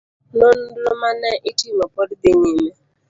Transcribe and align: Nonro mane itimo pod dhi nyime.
Nonro 0.37 0.91
mane 1.01 1.31
itimo 1.49 1.85
pod 1.93 2.09
dhi 2.21 2.31
nyime. 2.41 2.69